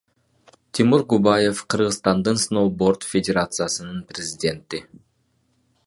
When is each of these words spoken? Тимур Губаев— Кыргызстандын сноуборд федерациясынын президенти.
Тимур 0.73 1.01
Губаев— 1.11 1.57
Кыргызстандын 1.71 2.37
сноуборд 2.45 3.01
федерациясынын 3.11 3.99
президенти. 4.09 4.77